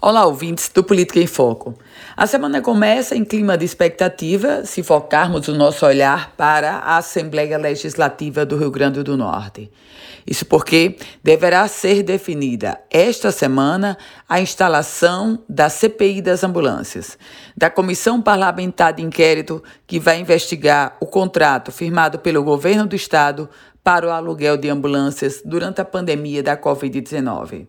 Olá, 0.00 0.24
ouvintes 0.26 0.70
do 0.72 0.84
Política 0.84 1.18
em 1.18 1.26
Foco. 1.26 1.74
A 2.16 2.24
semana 2.24 2.62
começa 2.62 3.16
em 3.16 3.24
clima 3.24 3.58
de 3.58 3.64
expectativa 3.64 4.64
se 4.64 4.80
focarmos 4.80 5.48
o 5.48 5.54
nosso 5.54 5.84
olhar 5.84 6.34
para 6.36 6.76
a 6.76 6.98
Assembleia 6.98 7.58
Legislativa 7.58 8.46
do 8.46 8.56
Rio 8.56 8.70
Grande 8.70 9.02
do 9.02 9.16
Norte. 9.16 9.68
Isso 10.24 10.46
porque 10.46 10.96
deverá 11.20 11.66
ser 11.66 12.04
definida 12.04 12.80
esta 12.92 13.32
semana 13.32 13.98
a 14.28 14.40
instalação 14.40 15.42
da 15.48 15.68
CPI 15.68 16.22
das 16.22 16.44
ambulâncias, 16.44 17.18
da 17.56 17.68
Comissão 17.68 18.22
Parlamentar 18.22 18.92
de 18.92 19.02
Inquérito 19.02 19.60
que 19.84 19.98
vai 19.98 20.20
investigar 20.20 20.96
o 21.00 21.06
contrato 21.06 21.72
firmado 21.72 22.20
pelo 22.20 22.44
governo 22.44 22.86
do 22.86 22.94
estado 22.94 23.50
para 23.82 24.06
o 24.06 24.10
aluguel 24.12 24.56
de 24.56 24.70
ambulâncias 24.70 25.42
durante 25.44 25.80
a 25.80 25.84
pandemia 25.84 26.40
da 26.40 26.56
Covid-19. 26.56 27.66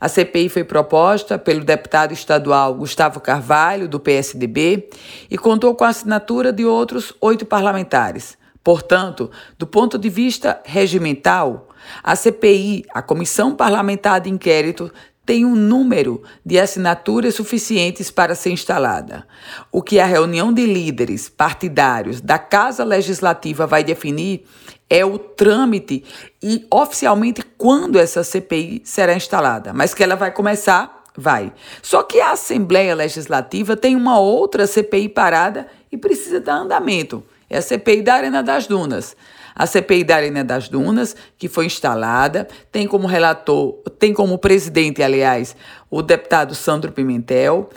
A 0.00 0.08
CPI 0.08 0.48
foi 0.48 0.64
proposta 0.64 1.38
pelo 1.38 1.64
deputado 1.64 2.12
estadual 2.12 2.74
Gustavo 2.74 3.20
Carvalho, 3.20 3.88
do 3.88 3.98
PSDB, 3.98 4.88
e 5.30 5.38
contou 5.38 5.74
com 5.74 5.84
a 5.84 5.88
assinatura 5.88 6.52
de 6.52 6.64
outros 6.64 7.14
oito 7.20 7.46
parlamentares. 7.46 8.36
Portanto, 8.62 9.30
do 9.56 9.66
ponto 9.66 9.96
de 9.96 10.08
vista 10.08 10.60
regimental, 10.64 11.68
a 12.02 12.16
CPI, 12.16 12.84
a 12.92 13.00
Comissão 13.00 13.54
Parlamentar 13.54 14.20
de 14.20 14.28
Inquérito, 14.28 14.92
tem 15.24 15.44
um 15.44 15.56
número 15.56 16.22
de 16.44 16.58
assinaturas 16.58 17.34
suficientes 17.34 18.12
para 18.12 18.36
ser 18.36 18.50
instalada. 18.50 19.26
O 19.72 19.82
que 19.82 19.98
a 19.98 20.06
reunião 20.06 20.52
de 20.52 20.64
líderes 20.64 21.28
partidários 21.28 22.20
da 22.20 22.38
Casa 22.38 22.84
Legislativa 22.84 23.66
vai 23.66 23.82
definir 23.82 24.44
é 24.88 25.04
o 25.04 25.18
trâmite 25.18 26.04
e 26.42 26.66
oficialmente 26.70 27.42
quando 27.56 27.98
essa 27.98 28.22
CPI 28.22 28.82
será 28.84 29.14
instalada. 29.14 29.72
Mas 29.72 29.92
que 29.92 30.02
ela 30.02 30.14
vai 30.14 30.30
começar, 30.30 31.04
vai. 31.16 31.52
Só 31.82 32.02
que 32.02 32.20
a 32.20 32.32
Assembleia 32.32 32.94
Legislativa 32.94 33.76
tem 33.76 33.96
uma 33.96 34.18
outra 34.18 34.66
CPI 34.66 35.08
parada 35.08 35.66
e 35.90 35.96
precisa 35.96 36.40
dar 36.40 36.56
andamento. 36.56 37.22
É 37.48 37.58
a 37.58 37.62
CPI 37.62 38.02
da 38.02 38.14
Arena 38.14 38.42
das 38.42 38.66
Dunas. 38.66 39.16
A 39.54 39.66
CPI 39.66 40.04
da 40.04 40.16
Arena 40.16 40.44
das 40.44 40.68
Dunas, 40.68 41.16
que 41.38 41.48
foi 41.48 41.64
instalada, 41.64 42.46
tem 42.70 42.86
como 42.86 43.06
relator, 43.06 43.72
tem 43.98 44.12
como 44.12 44.36
presidente, 44.36 45.02
aliás, 45.02 45.56
o 45.90 46.02
deputado 46.02 46.54
Sandro 46.54 46.92
Pimentel. 46.92 47.70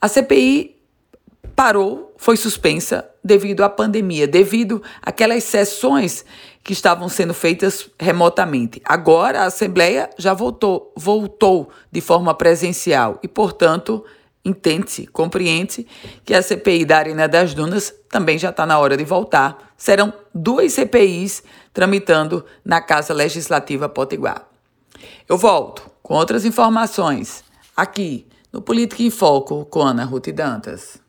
A 0.00 0.08
CPI 0.08 0.75
parou, 1.56 2.14
foi 2.18 2.36
suspensa 2.36 3.08
devido 3.24 3.64
à 3.64 3.68
pandemia, 3.68 4.28
devido 4.28 4.82
àquelas 5.02 5.42
sessões 5.42 6.24
que 6.62 6.74
estavam 6.74 7.08
sendo 7.08 7.32
feitas 7.32 7.88
remotamente. 7.98 8.80
Agora 8.84 9.40
a 9.40 9.46
Assembleia 9.46 10.10
já 10.18 10.34
voltou, 10.34 10.92
voltou 10.94 11.70
de 11.90 12.02
forma 12.02 12.34
presencial 12.34 13.18
e, 13.22 13.28
portanto, 13.28 14.04
entende-se, 14.44 15.06
compreende-se 15.06 15.86
que 16.24 16.34
a 16.34 16.42
CPI 16.42 16.84
da 16.84 16.98
Arena 16.98 17.26
das 17.26 17.54
Dunas 17.54 17.92
também 18.10 18.38
já 18.38 18.50
está 18.50 18.66
na 18.66 18.78
hora 18.78 18.96
de 18.96 19.04
voltar. 19.04 19.72
Serão 19.76 20.12
duas 20.34 20.74
CPIs 20.74 21.42
tramitando 21.72 22.44
na 22.64 22.82
Casa 22.82 23.14
Legislativa 23.14 23.88
Potiguar. 23.88 24.46
Eu 25.28 25.38
volto 25.38 25.90
com 26.02 26.14
outras 26.14 26.44
informações 26.44 27.42
aqui 27.76 28.26
no 28.52 28.60
Política 28.60 29.02
em 29.02 29.10
Foco 29.10 29.64
com 29.64 29.80
Ana 29.82 30.04
Ruth 30.04 30.28
Dantas. 30.28 31.05